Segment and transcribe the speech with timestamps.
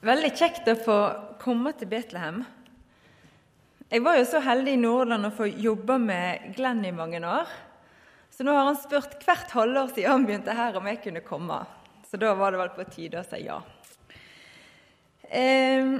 [0.00, 0.94] Veldig kjekt å få
[1.42, 2.38] komme til Betlehem.
[3.92, 7.50] Jeg var jo så heldig i Nordland å få jobbe med Glenn i mange år.
[8.32, 11.60] Så nå har han spurt hvert halvår siden han begynte her, om jeg kunne komme.
[12.08, 13.58] Så da var det vel på tide å si ja.
[15.28, 15.92] Eh,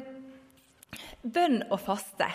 [1.21, 2.33] bønn og faste.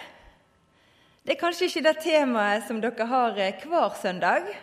[1.26, 4.54] Det er kanskje ikke det temaet som dere har eh, hver søndag.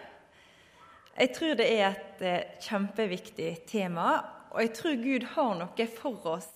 [1.19, 4.21] Jeg tror det er et eh, kjempeviktig tema,
[4.55, 6.53] og jeg tror Gud har noe for oss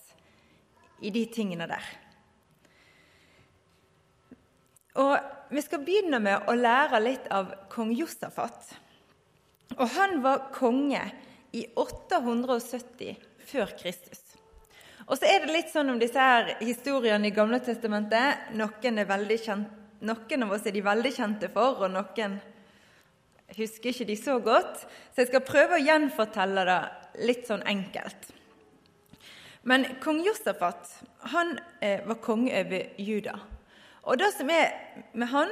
[1.01, 1.87] i de tingene der.
[4.97, 8.73] Og Vi skal begynne med å lære litt av kong Josafat.
[9.77, 11.05] Og Han var konge
[11.55, 13.15] i 870
[13.47, 14.19] før Kristus.
[15.07, 18.51] Og så er det litt sånn om disse her historiene i Gamle testamentet.
[18.59, 18.99] Noen,
[19.39, 19.69] kjent,
[20.03, 22.35] noen, av oss er de veldig kjente for, og noen
[23.55, 24.83] husker ikke de så godt.
[25.13, 26.81] Så jeg skal prøve å gjenfortelle det
[27.23, 28.33] litt sånn enkelt.
[29.67, 30.87] Men kong Josafat
[31.33, 33.35] han eh, var konge over Juda.
[34.07, 34.71] Og det som er
[35.11, 35.49] med han,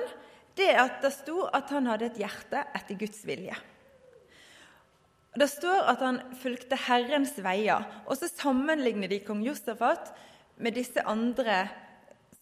[0.56, 3.58] det er at det sto at han hadde et hjerte etter Guds vilje.
[5.36, 7.84] Det står at han fulgte Herrens veier.
[8.08, 10.14] Og så sammenligner de kong Josafat
[10.64, 11.66] med disse andre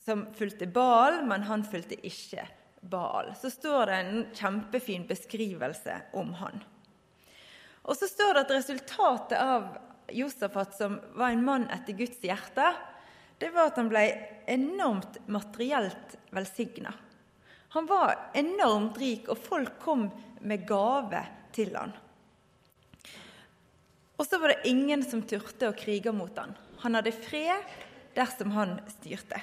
[0.05, 2.45] som fulgte Baal, men han fulgte ikke
[2.85, 3.31] Baal.
[3.39, 6.61] Så står det en kjempefin beskrivelse om han.
[7.83, 9.71] Og så står det at resultatet av
[10.13, 12.73] Josafat, som var en mann etter Guds hjerte,
[13.41, 14.03] det var at han ble
[14.47, 16.93] enormt materielt velsigna.
[17.73, 20.07] Han var enormt rik, og folk kom
[20.45, 21.23] med gave
[21.55, 21.95] til han.
[24.15, 26.53] Og så var det ingen som turte å krige mot han.
[26.83, 27.73] Han hadde fred
[28.13, 29.41] dersom han styrte.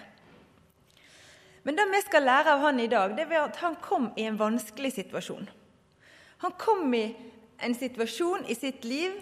[1.66, 4.24] Men det vi skal lære av han i dag, det er at han kom i
[4.30, 5.50] en vanskelig situasjon.
[6.40, 7.04] Han kom i
[7.60, 9.18] en situasjon i sitt liv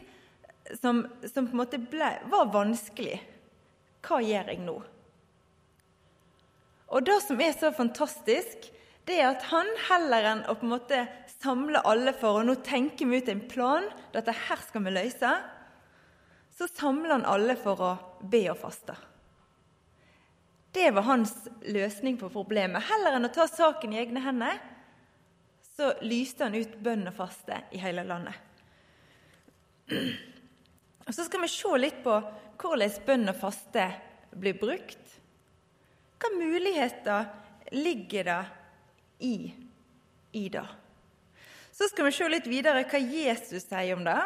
[0.77, 3.19] som, som, på en måte ble, var vanskelig.
[4.05, 4.77] Hva gjør jeg nå?
[6.89, 8.71] Og det som er så fantastisk,
[9.09, 11.03] det er at han heller enn å på en måte
[11.39, 15.35] samle alle for å nå tenke vi ut en plan, dette her skal vi løse,
[16.59, 17.93] så samler han alle for å
[18.29, 18.97] be og faste.
[20.75, 21.33] Det var hans
[21.65, 22.85] løsning på problemet.
[22.91, 24.59] Heller enn å ta saken i egne hender,
[25.79, 28.35] så lyste han ut bønn og faste i hele landet.
[31.09, 32.19] Og Så skal vi se litt på
[32.61, 33.87] hvordan bønn og faste
[34.37, 35.15] blir brukt.
[36.19, 37.31] Hvilke muligheter
[37.73, 38.43] ligger det
[39.25, 39.37] i,
[40.37, 40.67] i det?
[41.73, 44.19] Så skal vi se litt videre hva Jesus sier om det.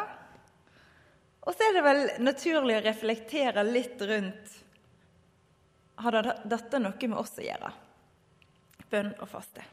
[1.45, 4.59] Og så er det vel naturlig å reflektere litt rundt
[6.03, 6.15] Har
[6.49, 7.71] dette noe med oss å gjøre?
[8.89, 9.63] Bønn og faste.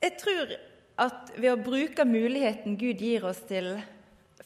[0.00, 0.52] Jeg tror
[1.02, 3.74] at ved å bruke muligheten Gud gir oss til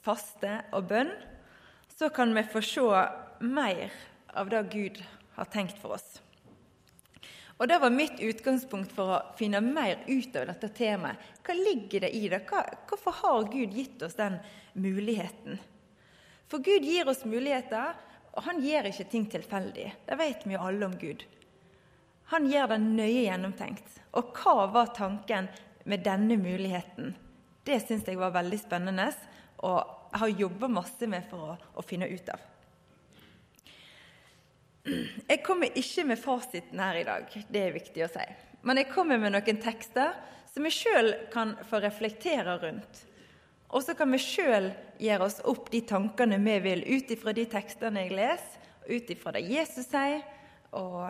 [0.02, 1.12] faste og bønn,
[1.94, 3.04] så kan vi få se
[3.44, 3.92] mer
[4.34, 5.02] av det Gud
[5.36, 6.20] har tenkt for oss.
[7.56, 11.20] Og Det var mitt utgangspunkt for å finne mer ut av dette temaet.
[11.46, 12.40] Hva ligger det i det?
[12.50, 14.40] Hvorfor har Gud gitt oss den
[14.72, 15.60] muligheten?
[16.50, 17.94] For Gud gir oss muligheter,
[18.34, 19.86] og han gjør ikke ting tilfeldig.
[20.06, 21.22] Det vet vi jo alle om Gud.
[22.34, 24.00] Han gjør det nøye gjennomtenkt.
[24.18, 25.48] Og hva var tanken
[25.84, 27.14] med denne muligheten?
[27.64, 29.12] Det syns jeg var veldig spennende,
[29.64, 32.50] og har jobba masse med for å, å, finne ut av.
[34.84, 38.24] Jeg kommer ikke med fasiten her i dag, det er viktig å si.
[38.64, 40.12] Men jeg kommer med noen tekster
[40.52, 43.00] som vi sjøl kan få reflektere rundt.
[43.74, 44.68] Og så kan vi sjøl
[45.02, 49.32] gjøre oss opp de tankene vi vil ut ifra de tekstene jeg leser, ut ifra
[49.34, 50.20] det Jesus sier,
[50.76, 51.08] og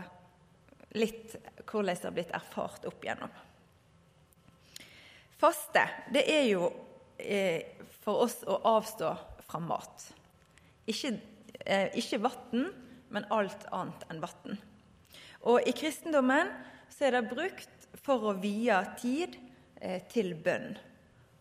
[0.95, 1.35] litt
[1.67, 3.33] hvordan det har blitt erfart opp igjennom.
[5.41, 5.83] Faste,
[6.15, 6.69] det er jo
[7.19, 9.11] eh, for oss å avstå
[9.47, 10.09] fra mat.
[10.91, 11.17] Ikke,
[11.65, 12.69] eh, ikke vann,
[13.11, 14.59] men alt annet enn vann.
[15.49, 16.51] Og i kristendommen
[16.93, 19.37] så er det brukt for å vie tid
[19.81, 20.75] eh, til bønn.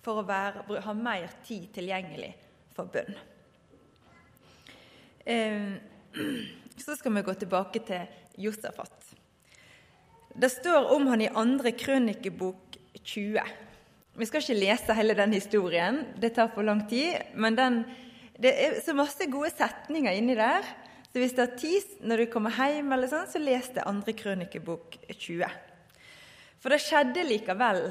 [0.03, 2.33] For å være, ha mer tid tilgjengelig
[2.75, 3.15] for bønn.
[5.25, 5.75] Eh,
[6.83, 9.13] så skal vi gå tilbake til Josafat.
[10.33, 13.39] Det står om han i andre krønikebok 20.
[14.13, 17.17] Vi skal ikke lese hele den historien, det tar for lang tid.
[17.33, 17.79] Men den,
[18.37, 20.65] det er så masse gode setninger inni der.
[21.09, 24.15] Så hvis det er tid når du kommer hjem, eller sånn, så les det andre
[24.17, 25.45] krønikebok 20.
[26.61, 27.87] For det skjedde likevel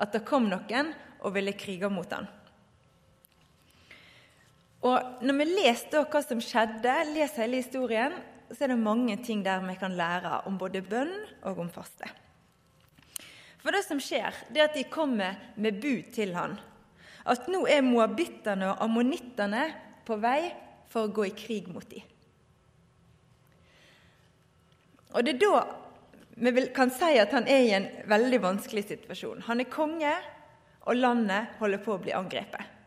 [0.00, 2.30] at det kom noen og ville krige mot han.
[4.80, 8.14] Og Når vi leser hva som skjedde, leser hele historien,
[8.50, 11.12] så er det mange ting der vi kan lære om både bønn
[11.46, 12.08] og om faste.
[13.60, 16.56] For det som skjer, det er at de kommer med bud til han.
[17.28, 19.66] At nå er moabittene og ammonittene
[20.08, 20.48] på vei
[20.90, 22.06] for å gå i krig mot dem.
[25.10, 25.62] Og det er da
[26.40, 29.42] vi kan si at han er i en veldig vanskelig situasjon.
[29.50, 30.12] Han er konge,
[30.88, 32.78] og landet holder på å bli angrepet.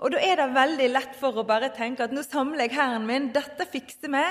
[0.00, 3.06] Og Da er det veldig lett for å bare tenke at nå samler jeg hæren
[3.08, 4.26] min, dette fikser vi,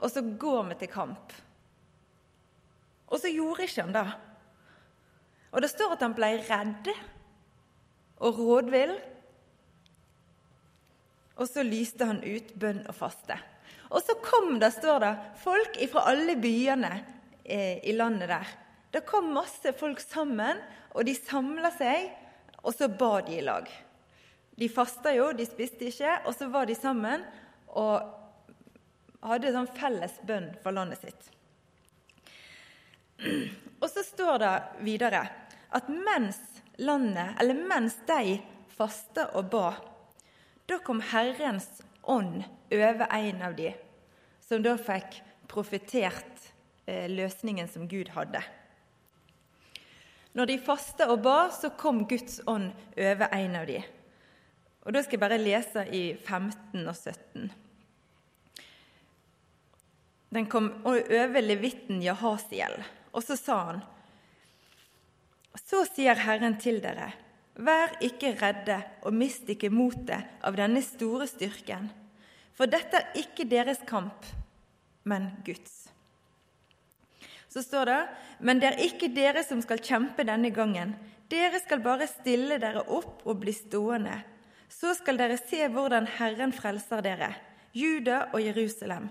[0.00, 1.34] og så går vi til kamp.
[3.12, 4.06] Og så gjorde ikke han det.
[5.54, 6.90] Og det står at han ble redd
[8.18, 8.94] og rådvill.
[11.38, 13.38] Og så lyste han ut bønn og faste.
[13.94, 15.12] Og så kom det, står det,
[15.42, 16.92] folk fra alle byene
[17.44, 18.52] eh, i landet der.
[18.94, 20.58] Det kom masse folk sammen,
[20.94, 22.10] og de samla seg,
[22.62, 23.68] og så ba de i lag.
[24.54, 27.22] De fasta jo, de spiste ikke, og så var de sammen
[27.74, 28.02] og
[29.24, 31.30] hadde sånn felles bønn for landet sitt.
[33.84, 34.52] Og så står det
[34.86, 35.20] videre
[35.74, 36.40] at mens
[36.76, 38.38] landet, eller mens de
[38.74, 39.68] fasta og ba,
[40.66, 41.68] da kom Herrens
[42.02, 43.72] ånd over en av de,
[44.44, 46.48] som da fikk profetert
[46.86, 48.42] eh, løsningen som Gud hadde.
[50.34, 53.78] Når de fasta og ba, så kom Guds ånd over en av de.
[54.84, 57.52] Og Da skal jeg bare lese i 15 og 17.
[60.34, 62.80] Den kom over levitten Jahasiel,
[63.14, 63.84] og så sa han
[65.64, 67.12] Så sier Herren til dere,
[67.54, 71.86] Vær ikke redde og mist ikke motet av denne store styrken,
[72.54, 74.26] for dette er ikke deres kamp,
[75.06, 75.84] men Guds.
[77.48, 78.00] Så står det,
[78.42, 80.96] men det er ikke dere som skal kjempe denne gangen.
[81.30, 84.16] Dere skal bare stille dere opp og bli stående.
[84.66, 87.30] Så skal dere se hvordan Herren frelser dere,
[87.70, 89.06] Juda og Jerusalem.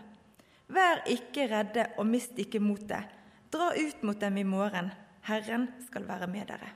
[0.68, 3.08] Vær ikke redde og mist ikke motet.
[3.54, 4.92] Dra ut mot dem i morgen.
[5.28, 6.72] Herren skal være med dere.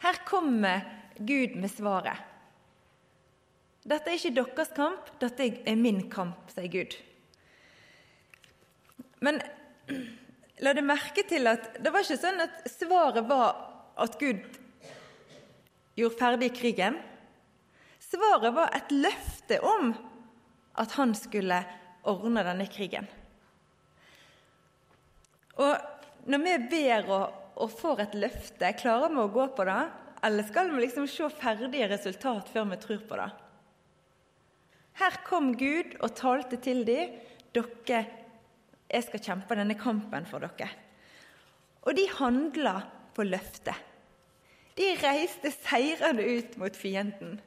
[0.00, 0.84] Her kommer
[1.18, 2.22] Gud med svaret.
[3.86, 6.96] Dette er ikke deres kamp, dette er min kamp, sier Gud.
[9.22, 9.38] Men
[10.62, 13.60] la det merke til at det var ikke sånn at svaret var
[14.02, 14.42] at Gud
[15.96, 16.98] gjorde ferdig krigen.
[18.02, 19.94] Svaret var et løfte om
[20.76, 21.62] at han skulle
[22.06, 23.08] ordne denne krigen.
[25.62, 29.80] Og når vi ber og og får et løfte, klarer vi å gå på det?
[30.26, 33.30] Eller skal vi liksom se ferdige resultat før vi tror på det?
[35.00, 37.16] Her kom Gud og talte til dem.
[37.56, 38.02] Dere,
[38.88, 40.68] jeg skal kjempe denne kampen for dere.
[41.86, 42.78] Og de handla
[43.16, 43.76] på løftet.
[44.76, 47.38] De reiste seirende ut mot fienden.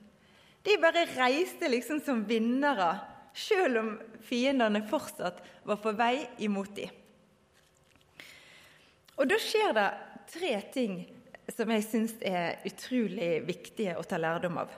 [0.65, 2.95] De bare reiste liksom som vinnere,
[3.37, 3.91] sjøl om
[4.25, 6.98] fiendene fortsatt var på vei imot dem.
[9.19, 9.87] Og da skjer det
[10.31, 10.99] tre ting
[11.51, 14.71] som jeg syns er utrolig viktige å ta lærdom av.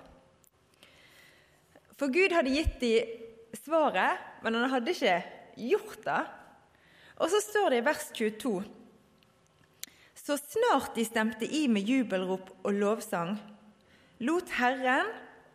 [1.99, 5.17] For Gud hadde gitt dem svaret, men han hadde ikke
[5.69, 6.21] gjort det.
[7.21, 8.53] Og så står det i vers 22.:
[10.17, 13.35] Så snart de stemte i med jubelrop og lovsang,
[14.25, 15.11] lot Herren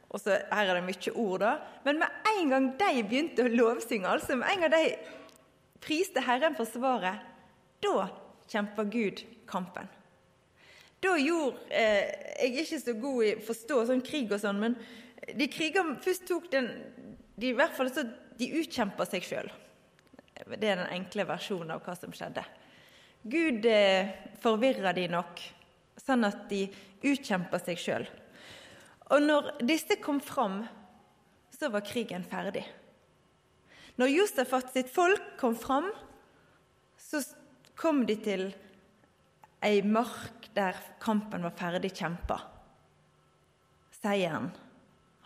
[0.06, 1.56] og så Her er det mye ord, da.
[1.84, 4.84] Men med en gang de begynte å lovsynge, altså med en gang de
[5.82, 7.26] priste Herren for svaret,
[7.82, 8.06] da
[8.50, 9.88] kjempa Gud kampen.
[11.02, 14.60] Da gjorde eh, Jeg er ikke så god i å forstå sånn krig og sånn,
[14.60, 14.76] men
[15.37, 16.68] de kriger først tok den
[17.37, 18.04] De i hvert fall så
[18.37, 19.49] de utkjempa seg sjøl.
[20.37, 22.42] Det er den enkle versjonen av hva som skjedde.
[23.26, 25.40] Gud eh, forvirra de nok,
[26.00, 26.66] sånn at de
[27.00, 28.04] utkjempa seg sjøl.
[29.12, 30.61] Og når disse kom fram,
[31.56, 32.64] så var krigen ferdig.
[33.97, 35.88] Når Josefat sitt folk kom fram,
[37.00, 37.23] så
[37.76, 38.49] kom de til
[39.64, 42.38] ei mark der kampen var ferdig kjempa.
[43.97, 44.50] Seieren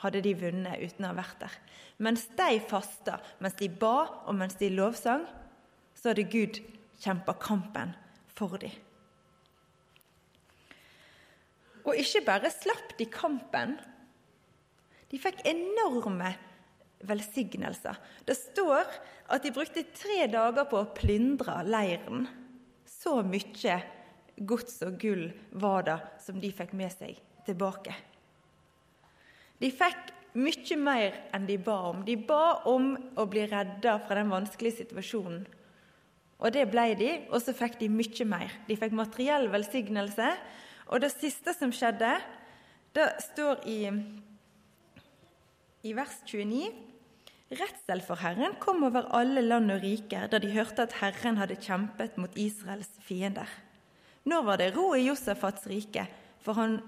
[0.02, 1.57] hadde de vunnet uten å ha vært der.
[2.00, 5.26] Mens de fasta, mens de ba og mens de lovsang,
[5.95, 6.61] så hadde Gud
[7.00, 7.92] kjempa kampen
[8.33, 8.73] for dem.
[11.85, 13.78] Og ikke bare slapp de kampen,
[15.11, 16.35] de fikk enorme
[17.09, 17.97] velsignelser.
[18.26, 18.85] Det står
[19.33, 22.28] at de brukte tre dager på å plyndre leiren.
[23.00, 23.76] Så mye
[24.37, 25.30] gods og gull
[25.62, 27.95] var det som de fikk med seg tilbake.
[29.61, 32.02] De fikk mye mer enn de ba om.
[32.04, 35.47] De ba om å bli redda fra den vanskelige situasjonen.
[36.40, 38.52] Og det ble de, og så fikk de mye mer.
[38.69, 40.28] De fikk materiell velsignelse.
[40.92, 42.14] Og det siste som skjedde,
[42.97, 43.80] det står i,
[45.88, 46.89] i vers 29
[47.50, 51.59] Redsel for Herren kom over alle land og riker da de hørte at Herren hadde
[51.59, 53.49] kjempet mot Israels fiender.
[54.30, 56.07] Nå var det ro i Josefats rike,
[56.45, 56.78] for han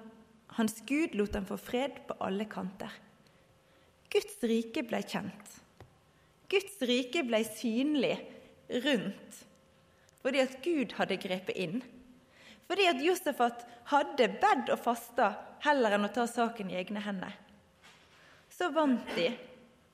[0.53, 2.93] Hans Gud lot ham få fred på alle kanter.
[4.13, 5.55] Guds rike ble kjent.
[6.53, 8.19] Guds rike ble synlig
[8.85, 9.41] rundt
[10.23, 11.81] fordi at Gud hadde grepet inn.
[12.69, 15.33] Fordi at Josefat hadde bedt og fasta
[15.65, 17.35] heller enn å ta saken i egne hender.
[18.55, 19.33] Så vant de.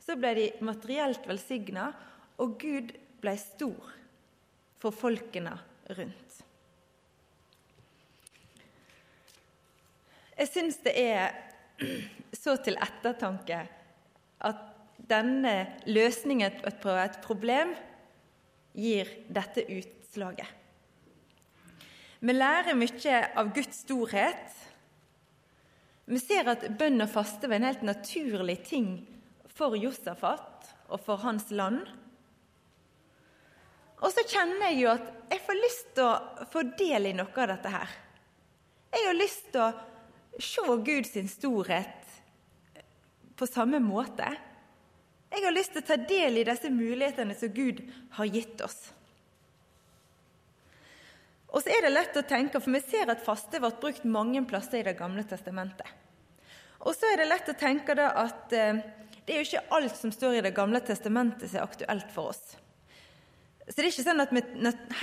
[0.08, 1.90] Så ble de materielt velsigna,
[2.40, 3.90] og Gud ble stor
[4.80, 5.52] for folkene
[5.98, 6.38] rundt.
[10.38, 11.34] Jeg syns det er
[12.32, 13.58] så til ettertanke
[14.48, 14.64] at
[15.10, 15.52] denne
[15.90, 17.74] løsningen på et problem
[18.72, 20.48] gir dette utslaget.
[22.24, 24.56] Vi lærer mye av Guds storhet.
[26.08, 28.92] Vi ser at bønn og faste var en helt naturlig ting
[29.58, 31.82] for Josafat og for hans land.
[33.98, 37.42] Og så kjenner jeg jo at jeg får lyst til å få del i noe
[37.42, 37.96] av dette her.
[38.94, 39.72] Jeg har lyst til å
[40.38, 42.12] se Guds storhet
[43.38, 44.28] på samme måte.
[45.28, 47.82] Jeg har lyst til å ta del i disse mulighetene som Gud
[48.16, 48.78] har gitt oss.
[51.48, 54.42] Og så er det lett å tenke, for vi ser at faste ble brukt mange
[54.48, 55.88] plasser i Det gamle testamentet.
[56.84, 58.80] Og så er det lett å tenke da at eh,
[59.28, 62.30] det er jo ikke alt som står i Det gamle testamentet som er aktuelt for
[62.32, 62.56] oss.
[63.68, 64.40] Så det er ikke sånn at vi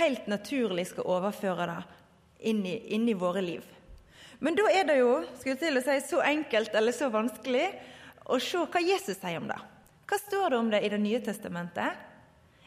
[0.00, 1.76] helt naturlig skal overføre det
[2.50, 3.62] inn i, inn i våre liv.
[4.42, 7.68] Men da er det jo skulle til å si, så enkelt eller så vanskelig
[8.26, 9.60] å se hva Jesus sier om det.
[10.10, 12.02] Hva står det om det i Det nye testamentet?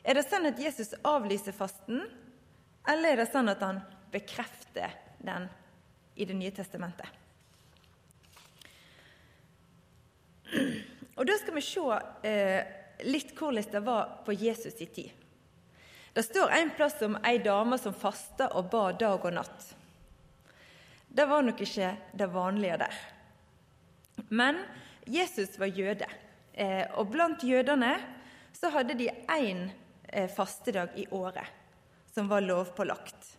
[0.03, 2.05] Er det sånn at Jesus avlyser fasten,
[2.87, 3.83] eller er det sånn at han
[4.15, 5.51] bekrefter den
[6.15, 7.19] i Det nye testamentet?
[11.19, 11.81] Og Da skal vi se
[12.23, 12.67] eh,
[13.03, 15.09] litt hvordan det var på Jesus' i tid.
[16.13, 19.65] Det står en plass om ei dame som fasta og ba dag og natt.
[21.09, 22.95] Det var nok ikke det vanlige der.
[24.29, 24.61] Men
[25.05, 26.07] Jesus var jøde,
[26.53, 27.97] eh, og blant jødene
[28.55, 29.65] så hadde de én
[30.07, 31.47] eh, fastedag i året
[32.13, 33.35] som var lovpålagt.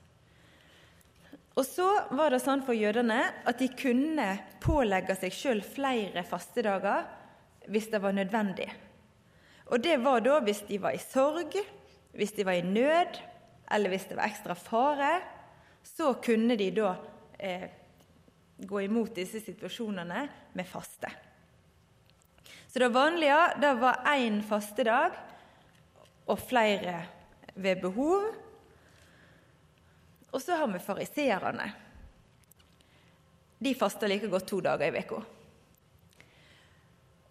[1.56, 4.28] Og så var det sånn for jødene at de kunne
[4.60, 7.08] pålegge seg sjøl flere fastedager
[7.68, 8.68] hvis det var nødvendig.
[9.70, 11.54] Og det var da hvis de var i sorg,
[12.16, 13.20] hvis de var i nød,
[13.70, 15.12] eller hvis det var ekstra fare,
[15.82, 16.94] så kunne de da
[17.38, 17.68] eh,
[18.58, 21.10] gå imot disse situasjonene med faste.
[22.70, 25.16] Så det vanlige det var én fastedag
[26.26, 27.00] og flere
[27.54, 28.28] ved behov.
[30.30, 31.72] Og så har vi fariseerne.
[33.58, 35.22] De faster like godt to dager i uka.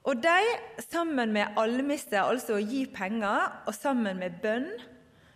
[0.07, 0.37] Og de,
[0.87, 4.69] sammen med almisse, altså å gi penger, og sammen med bønn,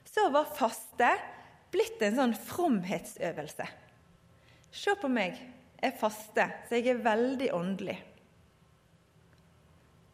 [0.08, 1.10] så var faste
[1.74, 3.68] blitt en sånn fromhetsøvelse.
[4.74, 5.38] Se på meg,
[5.84, 7.98] jeg faster, så jeg er veldig åndelig.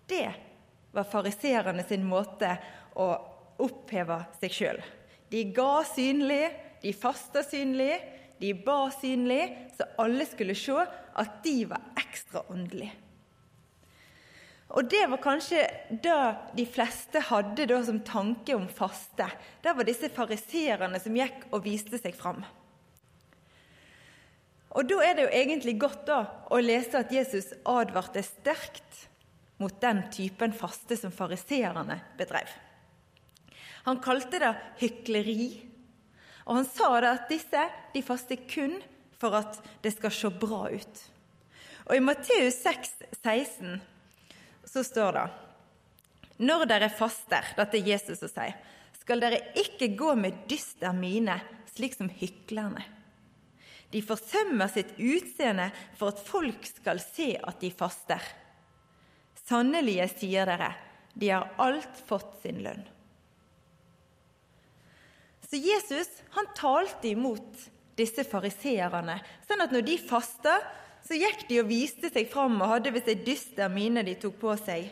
[0.10, 0.26] Det
[0.96, 2.56] var fariserene sin måte
[2.98, 3.10] å
[3.62, 4.80] oppheve seg sjøl.
[5.30, 6.48] De ga synlig,
[6.82, 8.00] de fasta synlig,
[8.40, 9.44] de ba synlig,
[9.78, 12.96] så alle skulle se at de var ekstra åndelige.
[14.70, 16.18] Og det var kanskje det
[16.58, 19.26] de fleste hadde da som tanke om faste.
[19.64, 22.44] Det var disse fariseerne som gikk og viste seg fram.
[24.78, 26.20] Og Da er det jo egentlig godt da
[26.54, 29.08] å lese at Jesus advarte sterkt
[29.58, 32.48] mot den typen faste som fariseerne bedrev.
[33.90, 35.50] Han kalte det hykleri,
[36.46, 38.78] og han sa det at disse de faster kun
[39.20, 41.02] for at det skal se bra ut.
[41.90, 43.80] Og I Matteus 6, 16
[44.70, 45.28] så står det
[46.46, 48.56] Når dere faster, dette er Jesus som sier,
[49.00, 51.40] skal dere ikke gå med dyster mine,
[51.74, 52.84] slik som hyklerne.
[53.90, 58.22] De forsømmer sitt utseende for at folk skal se at de faster.
[59.48, 60.70] Sannelig, jeg sier dere,
[61.18, 62.86] de har alt fått sin lønn.
[65.50, 67.66] Så Jesus han talte imot
[67.98, 70.60] disse fariseerne, sånn at når de fasta,
[71.10, 74.36] så gikk de og viste seg fram og hadde visst ei dyster mine de tok
[74.38, 74.92] på seg.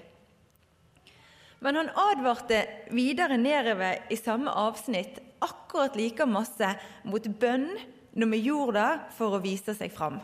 [1.61, 6.71] Men han advarte videre nedover i samme avsnitt akkurat like masse
[7.05, 7.67] mot bønn
[8.17, 10.17] når vi gjorde det for å vise seg fram.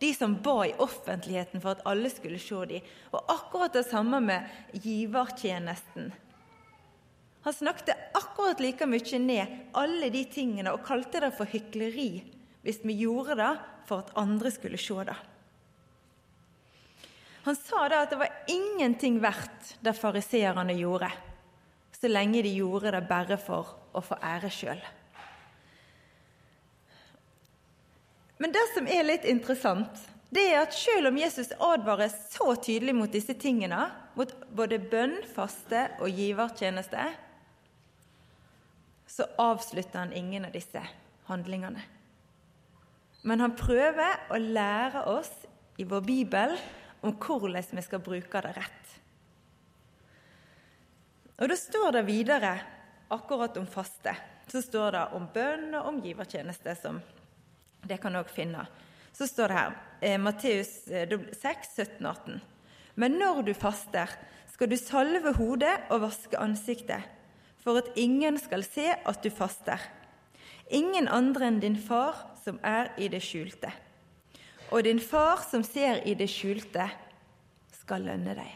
[0.00, 2.88] De som ba i offentligheten for at alle skulle se dem.
[3.12, 6.10] Og akkurat det samme med givertjenesten.
[7.44, 12.08] Han snakket akkurat like mye ned alle de tingene og kalte det for hykleri
[12.66, 13.52] hvis vi gjorde det
[13.86, 15.16] for at andre skulle se det.
[17.46, 21.12] Han sa da at det var ingenting verdt det fariseerne gjorde,
[21.94, 24.82] så lenge de gjorde det bare for å få ære sjøl.
[28.42, 30.02] Men det som er litt interessant,
[30.34, 33.86] det er at selv om Jesus advarer så tydelig mot disse tingene,
[34.18, 37.06] mot både bønn, faste og givertjeneste,
[39.06, 40.82] så avslutter han ingen av disse
[41.30, 41.94] handlingene.
[43.26, 45.32] Men han prøver å lære oss
[45.80, 46.54] i vår bibel
[47.02, 48.94] om hvordan vi skal bruke det rett.
[51.36, 52.54] Og Da står det videre
[53.12, 54.14] akkurat om faste.
[54.46, 57.00] Så står det om bønn og om givertjeneste, som
[57.86, 58.62] det kan òg finne.
[59.12, 62.40] Så står det her, eh, Matteus 6, 17, 18.
[62.94, 64.08] Men når du faster,
[64.52, 67.02] skal du salve hodet og vaske ansiktet,
[67.58, 69.80] for at ingen skal se at du faster.
[70.70, 73.72] Ingen andre enn din far som er i det skjulte.
[74.70, 76.86] Og din far som ser i det skjulte,
[77.74, 78.52] skal lønne deg.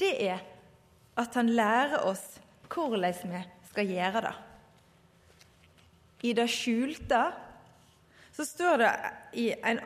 [0.00, 0.42] Det er
[1.20, 2.24] at han lærer oss
[2.74, 4.34] hvordan vi skal gjøre det.
[6.24, 7.20] I det skjulte
[8.34, 8.92] så står det
[9.38, 9.78] i, en,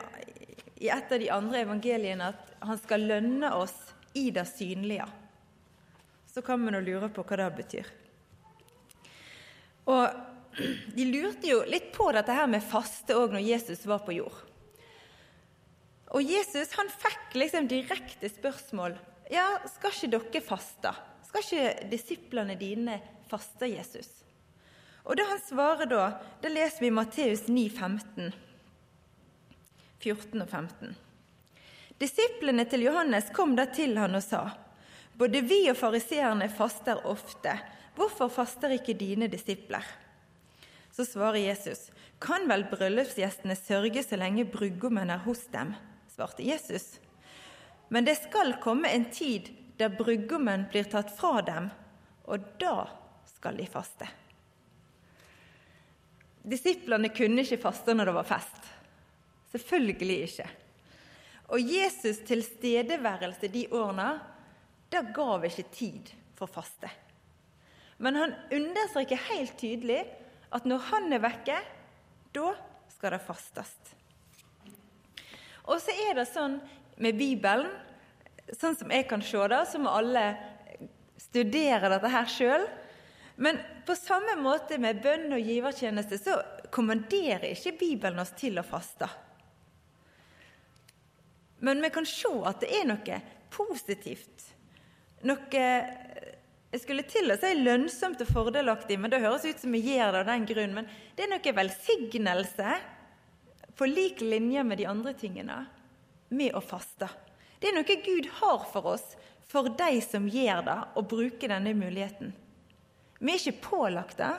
[0.81, 3.75] i et av de andre evangeliene at han skal lønne oss
[4.17, 5.05] i det synlige.
[6.31, 7.91] Så kan vi nå lure på hva det betyr.
[9.85, 10.09] Og
[10.95, 14.35] De lurte jo litt på dette her med faste òg når Jesus var på jord.
[16.09, 18.97] Og Jesus han fikk liksom direkte spørsmål.
[19.29, 20.93] Ja, skal ikke dere faste?
[21.29, 22.97] Skal ikke disiplene dine
[23.29, 24.09] faste Jesus?
[25.05, 26.05] Og det han svarer da,
[26.41, 28.33] det leser vi Matteus 9, 15,
[30.01, 30.97] 14 og 15.
[31.99, 34.49] Disiplene til Johannes kom da til han og sa:"
[35.19, 37.57] Både vi og fariseerne faster ofte.
[37.95, 39.85] Hvorfor faster ikke dine disipler?
[40.91, 45.75] Så svarer Jesus, kan vel bryllupsgjestene sørge så lenge brudgommen er hos dem?
[46.11, 46.99] svarte Jesus.
[47.87, 51.69] Men det skal komme en tid der brudgommen blir tatt fra dem,
[52.27, 52.89] og da
[53.31, 54.09] skal de faste.
[56.43, 58.67] Disiplene kunne ikke faste når det var fest.
[59.53, 60.49] Selvfølgelig ikke.
[61.49, 64.09] Og Jesus' tilstedeværelse de årene,
[64.91, 66.91] da gav ikke tid for faste.
[67.99, 70.01] Men han understreker helt tydelig
[70.55, 71.57] at når han er vekke,
[72.35, 72.53] da
[72.93, 73.73] skal det fastes.
[75.69, 76.57] Og så er det sånn
[77.03, 77.69] med Bibelen,
[78.57, 80.23] sånn som jeg kan se det, så må alle
[81.19, 82.65] studere dette her sjøl.
[83.39, 86.39] Men på samme måte med bønn og givertjeneste så
[86.73, 89.07] kommanderer ikke Bibelen oss til å faste.
[91.59, 93.19] Men vi kan se at det er noe
[93.51, 94.47] positivt.
[95.27, 95.63] Noe
[96.69, 100.13] jeg skulle til å si lønnsomt og fordelaktig, men det høres ut som vi gjør
[100.13, 100.75] det av den grunn.
[100.77, 102.75] Men det er noe velsignelse
[103.79, 105.63] på lik linje med de andre tingene
[106.29, 107.09] med å faste.
[107.59, 109.07] Det er noe Gud har for oss,
[109.49, 112.35] for de som gjør det og bruker denne muligheten.
[113.19, 114.31] Vi er ikke pålagt det,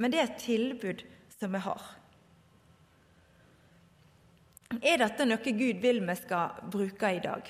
[0.00, 1.04] men det er et tilbud
[1.36, 1.84] som vi har.
[4.80, 7.44] Er dette noe Gud vil vi skal bruke i dag?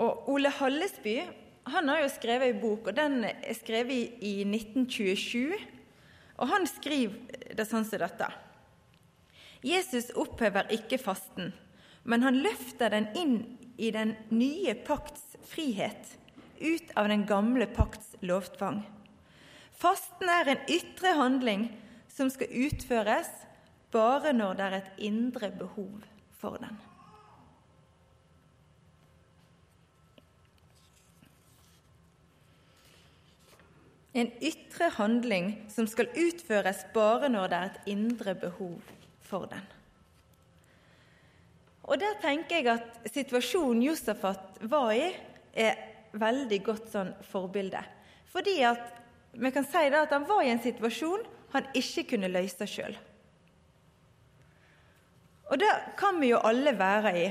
[0.00, 1.18] Og Ole Hallesby
[1.72, 5.54] han har jo skrevet en bok, og den er skrevet i 1927.
[6.36, 8.28] Og han skriver det sånn som dette.
[9.64, 11.54] Jesus opphever ikke fasten,
[12.04, 13.36] men han løfter den inn
[13.80, 16.18] i den nye pakts frihet,
[16.60, 18.82] ut av den gamle pakts lovtvang.
[19.74, 21.70] Fasten er en ytre handling
[22.12, 23.30] som skal utføres
[23.94, 26.04] bare når det er et indre behov
[26.36, 26.76] for den.
[34.14, 38.76] En ytre handling som skal utføres bare når det er et indre behov
[39.26, 39.64] for den.
[41.84, 45.10] Og Der tenker jeg at situasjonen Josefat var i,
[45.52, 45.74] er
[46.14, 47.82] veldig godt sånn forbilde.
[48.30, 48.94] Fordi at
[49.34, 52.96] vi kan si da at han var i en situasjon han ikke kunne løse sjøl.
[55.52, 57.26] Og det kan vi jo alle være i.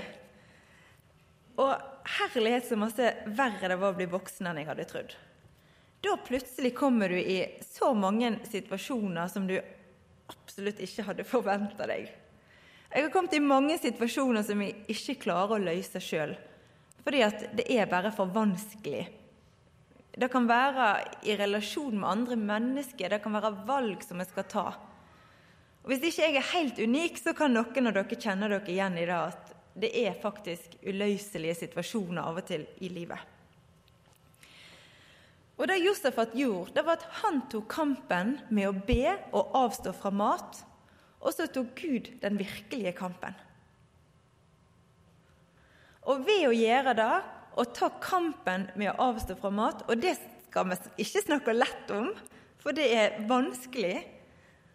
[1.63, 1.73] Og
[2.19, 5.15] herlighet så masse verre det var å bli voksen enn jeg hadde trodd.
[6.03, 9.55] Da plutselig kommer du i så mange situasjoner som du
[10.27, 12.09] absolutt ikke hadde forventa deg.
[12.93, 16.35] Jeg har kommet i mange situasjoner som jeg ikke klarer å løse sjøl.
[17.03, 19.07] Fordi at det er bare for vanskelig.
[20.13, 20.89] Det kan være
[21.25, 24.67] i relasjon med andre mennesker, det kan være valg som jeg skal ta.
[25.83, 28.99] Og Hvis ikke jeg er helt unik, så kan noen av dere kjenne dere igjen
[28.99, 33.32] i det at det er faktisk uløselige situasjoner av og til i livet.
[35.63, 39.93] Og Det Josefat gjorde, det var at han tok kampen med å be og avstå
[39.95, 40.57] fra mat.
[41.23, 43.37] Og så tok Gud den virkelige kampen.
[46.03, 47.13] Og ved å gjøre det,
[47.55, 51.91] og ta kampen med å avstå fra mat Og det skal vi ikke snakke lett
[51.95, 52.09] om,
[52.59, 54.01] for det er vanskelig.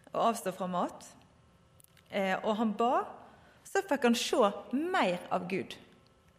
[0.09, 1.05] å avstå fra mat,
[2.09, 3.03] eh, og han ba,
[3.61, 4.39] så fikk han se
[4.73, 5.75] mer av Gud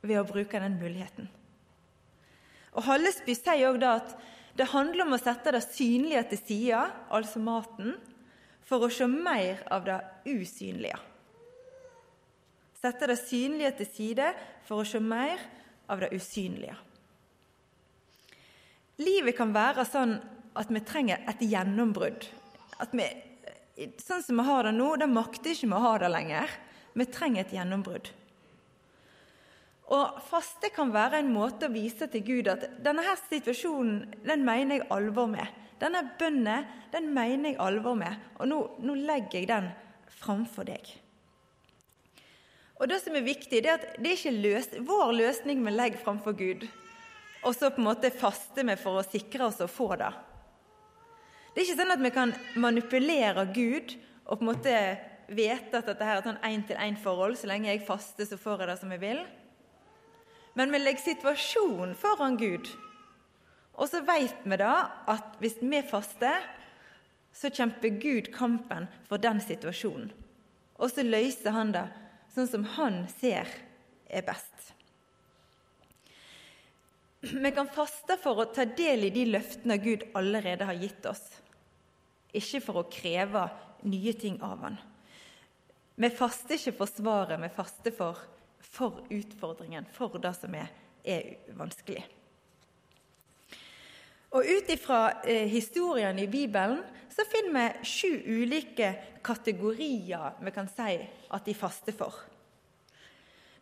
[0.03, 1.29] ved å bruke den muligheten.
[2.75, 4.17] Og Hallesby sier òg at
[4.59, 6.83] det handler om å sette det synlige til side,
[7.13, 7.95] altså maten,
[8.67, 9.99] for å se mer av det
[10.31, 10.99] usynlige.
[12.81, 14.29] Sette det synlige til side
[14.69, 15.43] for å se mer
[15.91, 16.77] av det usynlige.
[19.01, 20.15] Livet kan være sånn
[20.61, 22.27] at vi trenger et gjennombrudd.
[22.81, 23.07] At vi,
[24.01, 26.57] sånn som vi har det nå, det makter ikke vi å ha det lenger.
[26.97, 28.11] Vi trenger et gjennombrudd.
[29.91, 34.45] Og faste kan være en måte å vise til Gud at denne her situasjonen den
[34.47, 35.47] mener jeg alvor med.
[35.81, 39.71] Denne bønnen den mener jeg alvor med, og nå, nå legger jeg den
[40.21, 40.85] framfor deg.
[42.81, 45.73] Og Det som er viktig, det er at det er ikke løs, vår løsning vi
[45.75, 46.65] legger framfor Gud,
[47.45, 50.13] og så på en måte faste vi for å sikre oss å få det.
[51.51, 54.75] Det er ikke sånn at vi kan manipulere Gud og på en måte
[55.31, 57.37] vite at dette er et sånn én-til-én-forhold.
[57.39, 59.23] Så lenge jeg faster, så får jeg det som jeg vil.
[60.59, 62.69] Men vi legger situasjonen foran Gud.
[63.79, 64.75] Og så vet vi da
[65.09, 66.43] at hvis vi faster,
[67.33, 70.11] så kjemper Gud kampen for den situasjonen.
[70.81, 71.87] Og så løser han det
[72.35, 73.49] sånn som han ser
[74.11, 74.71] er best.
[77.21, 81.23] Vi kan faste for å ta del i de løftene Gud allerede har gitt oss,
[82.33, 83.45] ikke for å kreve
[83.85, 84.79] nye ting av Han.
[86.01, 88.23] Vi faster ikke for svaret, vi faster for
[88.61, 90.71] for utfordringen, for det som er,
[91.05, 92.05] er vanskelig.
[94.31, 98.93] Og Ut ifra eh, historien i Bibelen så finner vi sju ulike
[99.27, 102.15] kategorier vi kan si at de faster for.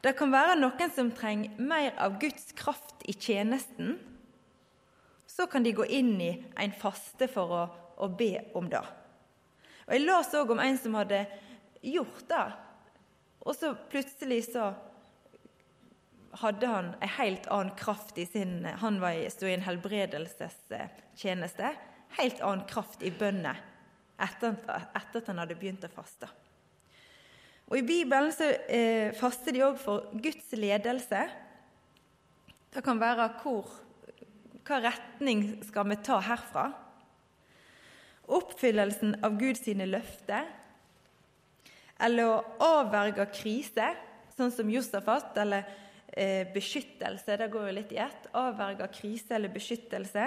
[0.05, 3.97] Det kan være noen som trenger mer av Guds kraft i tjenesten.
[5.27, 7.65] Så kan de gå inn i en faste for å,
[7.97, 8.85] å be om det.
[9.89, 11.25] Og Jeg leste òg om en som hadde
[11.83, 12.47] gjort det,
[13.49, 14.71] og så plutselig så
[16.39, 21.73] hadde han en helt annen kraft i sin Han var i, en helbredelsestjeneste.
[22.19, 23.57] Helt annen kraft i bønnet
[24.19, 24.55] etter,
[24.97, 26.29] etter, at han hadde begynt å faste.
[27.69, 31.27] Og I Bibelen så eh, faster de òg for Guds ledelse.
[32.73, 33.69] Det kan være hvor,
[34.67, 36.69] hva retning skal vi ta herfra?
[38.39, 40.49] Oppfyllelsen av Guds løfter,
[42.05, 43.89] eller å avverge krise,
[44.37, 45.65] sånn som Josafat, eller
[46.55, 48.29] beskyttelse, det går jo litt i ett.
[48.39, 50.25] Avverge krise eller beskyttelse.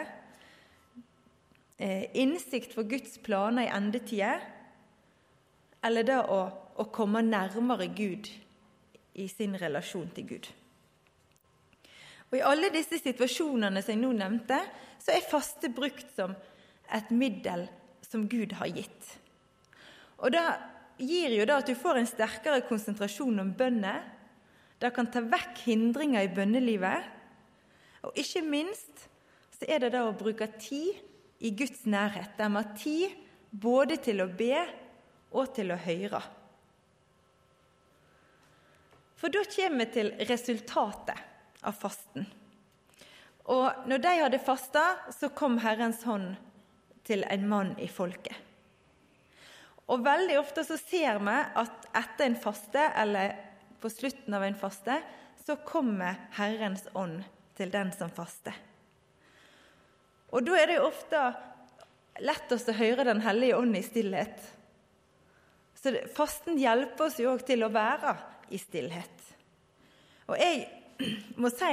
[1.82, 4.44] Eh, innsikt for Guds planer i endetider.
[5.82, 6.42] Eller det å,
[6.78, 8.30] å komme nærmere Gud
[9.18, 10.50] i sin relasjon til Gud.
[12.30, 14.60] Og I alle disse situasjonene som jeg nå nevnte,
[15.02, 16.36] så er faste brukt som
[16.94, 17.66] et middel
[18.06, 19.18] som Gud har gitt.
[20.22, 20.46] Og Det
[21.02, 24.06] gir jo da at du får en sterkere konsentrasjon om bønner,
[24.82, 27.08] det kan ta vekk hindringer i bønnelivet.
[28.08, 29.06] Og ikke minst
[29.54, 30.98] så er det det å bruke tid
[31.42, 33.18] i Guds nærhet, der vi har tid
[33.52, 34.58] både til å be
[35.38, 36.22] og til å høre.
[39.22, 41.20] For da kommer vi til resultatet
[41.62, 42.26] av fasten.
[43.54, 46.34] Og når de hadde fasta, så kom Herrens hånd
[47.06, 48.34] til en mann i folket.
[49.92, 53.51] Og veldig ofte så ser vi at etter en faste eller
[53.82, 55.00] på slutten av en faste,
[55.46, 57.24] så kommer Herrens ånd
[57.58, 58.56] til den som faster.
[60.32, 61.22] Og da er det jo ofte
[62.24, 64.38] lett oss å høre Den hellige ånd i stillhet.
[65.76, 68.14] Så fasten hjelper oss jo òg til å være
[68.54, 69.26] i stillhet.
[70.30, 70.68] Og jeg
[71.42, 71.72] må si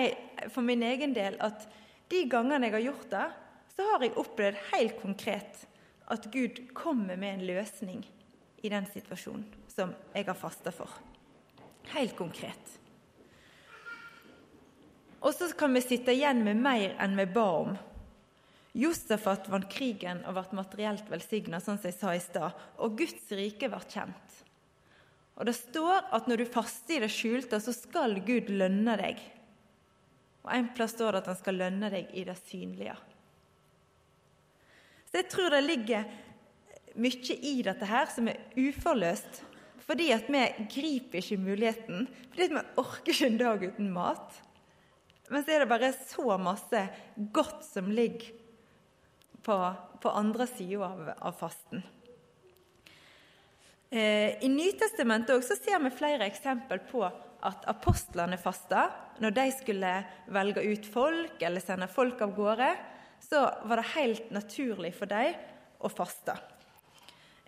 [0.54, 1.68] for min egen del at
[2.08, 3.26] de gangene jeg har gjort det,
[3.76, 5.66] så har jeg opplevd helt konkret
[6.08, 8.00] at Gud kommer med en løsning
[8.64, 10.90] i den situasjonen som jeg har fasta for.
[11.94, 12.74] Helt konkret.
[15.20, 17.78] Og så kan vi sitte igjen med mer enn vi ba om.
[18.78, 23.26] Josefat vant krigen og ble materielt velsigna, sånn som jeg sa i stad, og Guds
[23.34, 24.36] rike ble kjent.
[25.38, 29.20] Og Det står at når du faster i det skjulte, så skal Gud lønne deg.
[30.44, 32.96] Og En plass står det at han skal lønne deg i det synlige.
[35.08, 36.08] Så jeg tror det ligger
[36.98, 39.42] mye i dette her som er uforløst,
[39.88, 42.08] fordi at vi griper ikke muligheten.
[42.32, 44.40] Fordi at vi orker ikke en dag uten mat.
[45.32, 46.82] Men så er det bare så masse
[47.32, 48.34] godt som ligger
[49.44, 49.56] på,
[50.02, 51.82] på andre sida av, av, fasten.
[53.88, 58.88] Eh, I Nytestamentet også ser vi flere eksempel på at apostlene fasta.
[59.22, 59.92] Når de skulle
[60.36, 62.70] velge ut folk eller sende folk av gårde,
[63.24, 65.32] så var det helt naturlig for dem
[65.80, 66.36] å faste.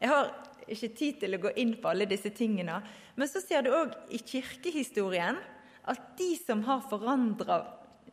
[0.00, 0.32] Jeg har
[0.72, 2.80] ikke tid til å gå inn på alle disse tingene.
[3.16, 5.38] Men så ser du òg i kirkehistorien
[5.90, 7.62] at de som har forandra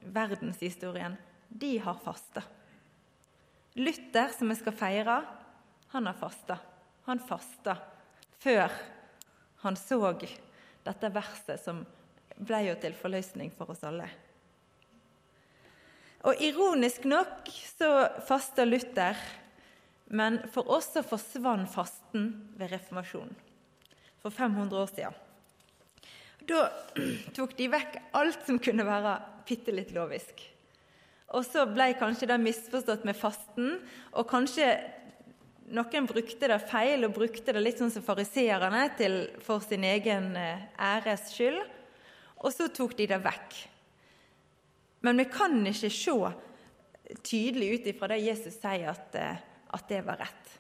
[0.02, 1.18] verdenshistorien,
[1.50, 2.44] de har fasta.
[3.78, 5.18] Luther, som vi skal feire,
[5.94, 6.58] han har fasta.
[7.08, 7.78] Han fasta
[8.42, 8.72] før
[9.64, 10.00] han så
[10.88, 11.82] dette verset som
[12.38, 14.08] ble jo til forløsning for oss alle.
[16.28, 17.90] Og ironisk nok så
[18.28, 19.18] fasta Luther,
[20.08, 23.36] men for oss så forsvant fasten ved reformasjonen
[24.24, 25.18] for 500 år siden.
[26.48, 26.68] Da
[27.38, 29.18] tok de vekk alt som kunne være
[29.48, 30.44] bitte litt lovisk.
[31.36, 33.76] Og så ble kanskje det misforstått med fasten,
[34.16, 34.70] og kanskje
[35.76, 38.86] noen brukte det feil og brukte det litt sånn som fariseerne
[39.44, 41.60] for sin egen eh, æres skyld.
[42.40, 43.58] Og så tok de det vekk.
[45.04, 46.16] Men vi kan ikke se
[47.28, 50.54] tydelig ut ifra det Jesus sier, at, eh, at det var rett.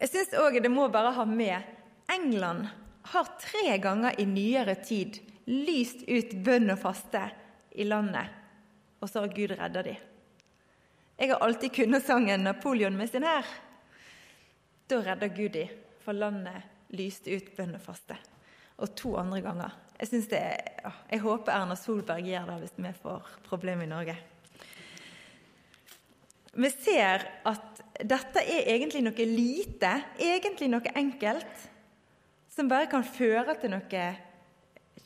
[0.00, 1.60] Jeg syns òg det må bare ha med
[2.10, 2.70] England
[3.12, 5.18] har tre ganger i nyere tid
[5.50, 7.22] lyst ut bønn og faste
[7.70, 8.28] i landet,
[9.00, 9.98] og så har Gud redda dem.
[11.20, 13.46] Jeg har alltid kunnet sangen 'Napoleon med sin hær'.
[14.88, 15.68] Da redda Gud dem,
[16.00, 18.16] for landet lyste ut bønn og faste.
[18.78, 20.40] Og to andre ganger jeg, det,
[21.10, 24.16] jeg håper Erna Solberg gjør det hvis vi får problemer i Norge.
[26.50, 31.68] Vi ser at dette er egentlig noe lite, egentlig noe enkelt,
[32.50, 34.06] som bare kan føre til noe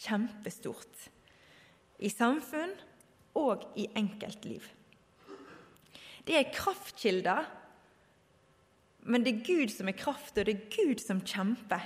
[0.01, 1.11] kjempestort.
[2.01, 2.73] I samfunn
[3.39, 4.65] og i enkeltliv.
[6.25, 7.45] Det er kraftkilder,
[9.05, 11.85] men det er Gud som er kraft, og det er Gud som kjemper.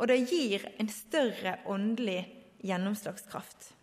[0.00, 2.22] Og det gir en større åndelig
[2.64, 3.75] gjennomslagskraft.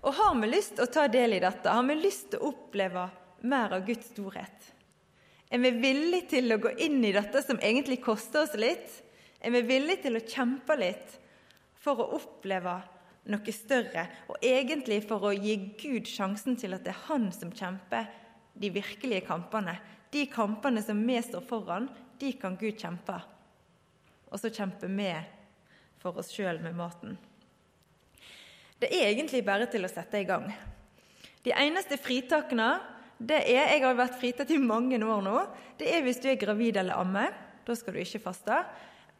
[0.00, 2.52] Og har vi lyst til å ta del i dette, har vi lyst til å
[2.54, 3.08] oppleve
[3.48, 4.70] mer av Guds storhet?
[5.50, 8.88] Er vi villige til å gå inn i dette som egentlig koster oss litt?
[9.40, 11.16] Er vi villige til å kjempe litt
[11.80, 12.78] for å oppleve
[13.30, 17.52] noe større, og egentlig for å gi Gud sjansen til at det er Han som
[17.52, 18.08] kjemper
[18.56, 19.76] de virkelige kampene?
[20.10, 23.18] De kampene som vi står foran, de kan Gud kjempe.
[24.30, 25.12] Og så kjemper vi
[26.00, 27.18] for oss sjøl med maten.
[28.80, 30.46] Det er egentlig bare til å sette i gang.
[31.44, 32.72] De eneste fritakene
[33.20, 35.40] det er Jeg har vært fritatt i mange år nå.
[35.76, 37.34] Det er hvis du er gravid eller ammer.
[37.66, 38.62] Da skal du ikke faste.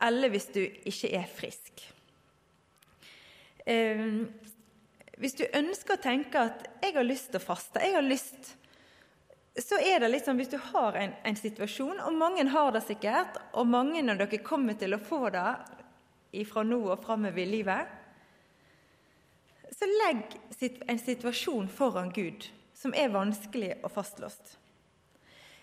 [0.00, 1.82] Eller hvis du ikke er frisk.
[3.68, 4.24] Eh,
[5.20, 8.56] hvis du ønsker å tenke at 'jeg har lyst til å faste', jeg har lyst
[9.58, 13.36] så er det liksom, Hvis du har en, en, situasjon, og mange har det sikkert,
[13.52, 17.99] og mange av dere kommer til å få det fra nå og framover i livet,
[19.80, 20.34] så legg
[20.86, 22.44] en situasjon foran Gud
[22.76, 24.58] som er vanskelig og fastlåst.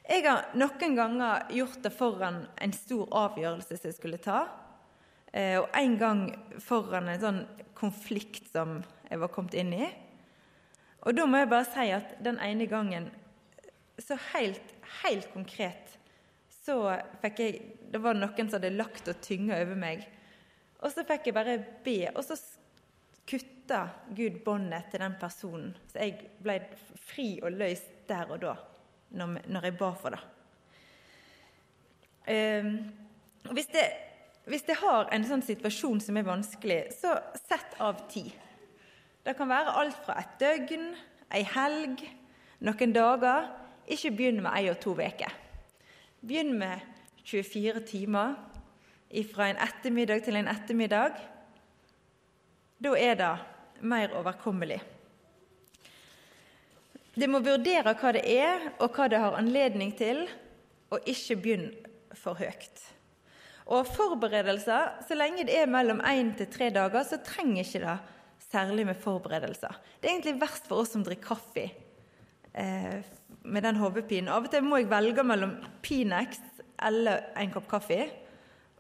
[0.08, 4.48] Jeg har noen ganger gjort det foran en stor avgjørelse som jeg skulle ta,
[5.34, 6.24] eh, og en gang
[6.64, 7.42] foran en sånn
[7.78, 9.92] konflikt som jeg var kommet inn i.
[11.06, 13.12] Og da må jeg bare si at den ene gangen
[14.02, 15.98] så helt, helt konkret
[16.68, 16.82] så
[17.22, 20.02] fikk jeg Det var noen som hadde lagt og tynga over meg.
[20.84, 21.54] Og så fikk jeg bare
[21.86, 22.36] be, og så
[23.28, 23.84] kutta
[24.16, 25.76] Gud båndet til den personen.
[25.92, 26.60] Så jeg ble
[27.10, 28.56] fri og løst der og da,
[29.20, 30.24] når, jeg ba for det.
[32.28, 32.72] Um,
[33.52, 33.86] hvis, det
[34.48, 38.32] hvis jeg har en sånn situasjon som er vanskelig, så sett av tid.
[39.24, 40.94] Det kan være alt fra et døgn,
[41.36, 42.04] ei helg,
[42.64, 43.50] noen dager
[43.92, 45.34] ikke begynn med ei og to uker.
[46.24, 46.84] Begynn med
[47.28, 48.38] 24 timer
[49.32, 51.20] fra en ettermiddag til en ettermiddag.
[52.78, 53.32] Da er det
[53.82, 54.78] mer overkommelig.
[57.18, 60.28] Det må vurdere hva det er, og hva det har anledning til,
[60.94, 61.72] og ikke begynn
[62.14, 62.84] for høyt.
[63.74, 67.96] Og forberedelser, så lenge det er mellom én til tre dager, så trenger ikke det
[68.48, 69.74] særlig med forberedelser.
[69.98, 71.66] Det er egentlig verst for oss som drikker kaffe
[72.54, 73.02] eh,
[73.42, 74.30] med den hodepinen.
[74.32, 76.40] Av og til må jeg velge mellom Pinex
[76.86, 78.00] eller en kopp kaffe.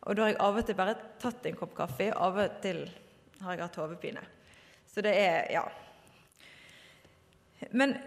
[0.05, 2.85] Og da har jeg av og til bare tatt en kopp kaffe, av og til
[3.41, 4.23] har jeg hatt hodepine.
[4.87, 5.65] Så det er ja.
[7.71, 7.97] Men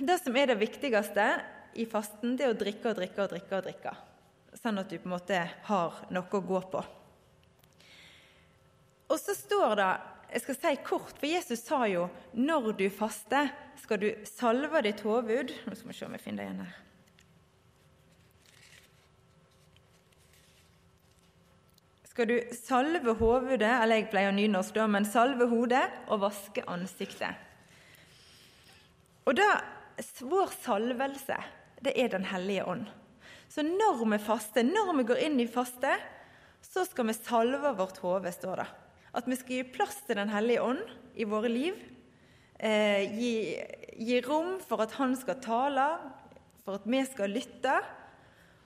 [0.00, 1.26] det som er det viktigste
[1.74, 3.58] i fasten, det er å drikke og drikke og drikke.
[3.58, 3.96] og drikke.
[4.60, 6.82] Sånn at du på en måte har noe å gå på.
[9.10, 9.90] Og så står det
[10.30, 12.04] jeg skal si kort, for Jesus sa jo
[12.38, 13.48] når du faster,
[13.82, 16.76] skal du salve ditt hoved Nå skal vi se om jeg finner det igjen her.
[22.10, 27.38] Skal du salve hovedet, eller jeg pleier nynorsk, da, men salve hodet og vaske ansiktet.
[29.30, 29.46] Og da,
[30.26, 31.36] vår salvelse,
[31.78, 32.88] det er Den hellige ånd.
[33.46, 35.94] Så når vi faster, når vi går inn i faste,
[36.66, 38.66] så skal vi salve vårt hode, står det.
[39.14, 40.82] At vi skal gi plass til Den hellige ånd
[41.14, 41.78] i våre liv.
[42.58, 43.32] Eh, gi,
[44.02, 45.88] gi, rom for at han skal tale,
[46.66, 47.80] for at vi skal lytte.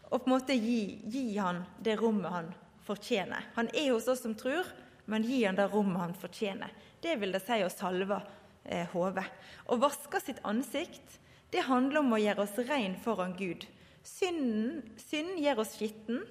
[0.09, 2.55] Og på en måte gi, gi han det rommet han
[2.87, 3.51] fortjener.
[3.55, 4.68] Han er hos oss som tror,
[5.11, 6.73] men gi han det rommet han fortjener.
[7.01, 8.20] Det vil det si å salve
[8.64, 9.27] eh, hodet.
[9.68, 11.18] Å vaske sitt ansikt,
[11.53, 13.66] det handler om å gjøre oss rein foran Gud.
[14.05, 16.25] Synden, synd gjør oss skitten,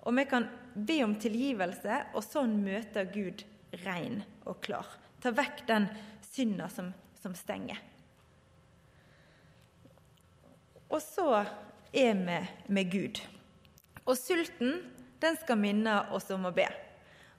[0.00, 3.44] og vi kan be om tilgivelse, og sånn møter Gud
[3.84, 4.86] rein og klar.
[5.20, 5.88] Ta vekk den
[6.24, 7.80] synda som, som stenger.
[10.90, 11.26] Og så
[11.92, 12.38] er vi
[12.74, 13.20] med Gud.
[14.06, 14.80] Og sulten,
[15.20, 16.66] den skal minne oss om å be.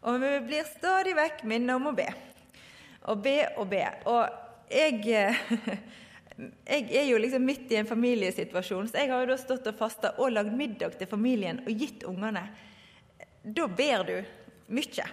[0.01, 2.07] Og vi blir stadig vekk minnet om å be.
[3.11, 3.83] Og be og be.
[4.09, 5.01] Og jeg,
[6.73, 9.77] jeg er jo liksom midt i en familiesituasjon, så jeg har jo da stått og
[9.77, 12.45] fasta og lagd middag til familien og gitt ungene.
[13.41, 14.15] Da ber du
[14.73, 15.07] mye.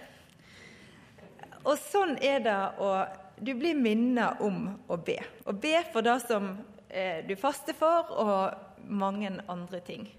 [1.65, 2.91] Og sånn er det å
[3.39, 5.15] Du blir minnet om å be.
[5.47, 6.49] Å be for det som
[6.91, 10.09] eh, du faster for, og mange andre ting.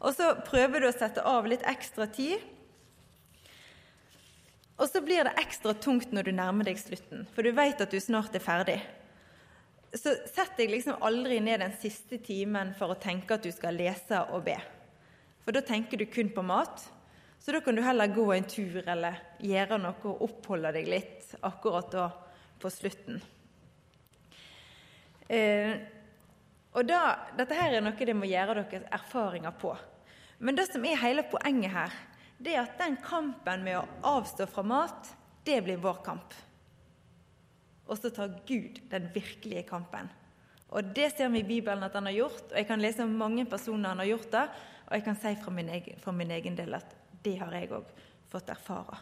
[0.00, 2.42] Og så prøver du å sette av litt ekstra tid
[4.76, 7.92] og så blir det ekstra tungt når du nærmer deg slutten, for du vet at
[7.92, 8.76] du snart er ferdig.
[9.96, 13.78] Så sett deg liksom aldri ned den siste timen for å tenke at du skal
[13.78, 14.58] lese og be.
[15.46, 16.84] For da tenker du kun på mat.
[17.40, 21.32] Så da kan du heller gå en tur eller gjøre noe og oppholde deg litt
[21.46, 22.06] akkurat da
[22.60, 23.22] på slutten.
[25.30, 25.72] Eh,
[26.76, 27.02] og da,
[27.38, 29.72] Dette her er noe dere må gjøre deres erfaringer på.
[30.38, 31.94] Men det som er hele poenget her,
[32.36, 33.86] det er at den kampen med å
[34.16, 35.08] avstå fra mat,
[35.46, 36.34] det blir vår kamp.
[37.86, 40.10] Og så tar Gud den virkelige kampen.
[40.68, 43.16] Og Det ser vi i Bibelen at han har gjort, og jeg kan lese om
[43.16, 44.46] mange personer han har gjort det.
[44.86, 46.92] Og jeg kan si for min egen, for min egen del at
[47.24, 47.88] det har jeg òg
[48.30, 48.98] fått erfare.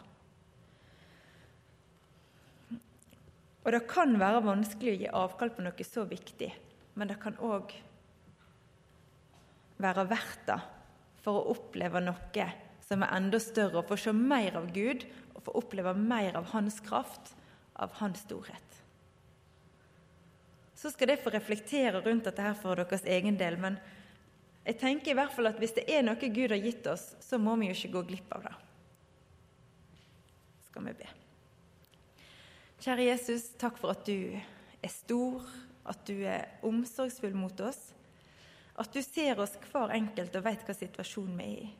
[3.65, 6.51] Og det kan være vanskelig å gi avkall på noe så viktig,
[6.95, 7.73] men det kan òg
[9.83, 10.59] være verdt det
[11.23, 12.47] for å oppleve noe
[12.85, 16.51] som er enda større, og få se mer av Gud og få oppleve mer av
[16.53, 17.33] Hans kraft,
[17.73, 18.81] av Hans storhet.
[20.75, 23.79] Så skal dere få reflektere rundt dette her for deres egen del, men
[24.65, 27.39] jeg tenker i hvert fall at hvis det er noe Gud har gitt oss, så
[27.41, 28.55] må vi jo ikke gå glipp av det.
[30.69, 31.09] Skal vi be.
[32.85, 35.45] Kjære Jesus, takk for at du er stor,
[35.85, 37.79] at du er omsorgsfull mot oss.
[38.75, 41.73] At du ser oss hver enkelt og vet hva situasjonen vi er i.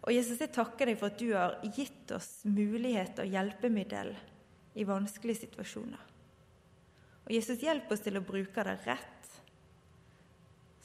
[0.00, 4.14] Og Jesus, jeg takker deg for at du har gitt oss mulighet og hjelpemiddel
[4.80, 6.06] i vanskelige situasjoner.
[7.26, 9.28] Og Jesus, hjelp oss til å bruke det rett,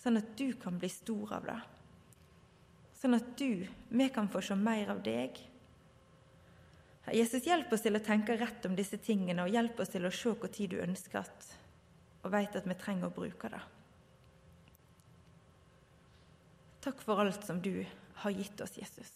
[0.02, 1.60] sånn at du kan bli stor av det.
[3.00, 5.40] Sånn at du, vi kan få se mer av deg.
[7.14, 10.14] Jesus, hjelp oss til å tenke rett om disse tingene, og hjelp oss til å
[10.14, 11.50] se hvor tid du ønsker at,
[12.26, 13.62] og vet at vi trenger å bruke det.
[16.86, 17.86] Takk for alt som du
[18.22, 19.12] har gitt oss Jesus.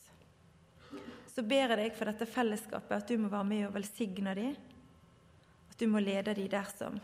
[1.29, 4.55] Så ber jeg deg for dette fellesskapet, at du må være med og velsigne dem.
[5.69, 6.97] At du må lede dem som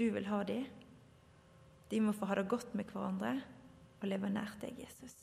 [0.00, 0.64] du vil ha dem.
[1.90, 3.36] De må få ha det godt med hverandre
[4.00, 5.16] og leve nært deg, Jesus.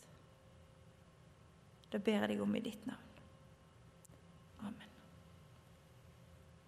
[1.89, 3.06] Det ber jeg deg om i ditt navn.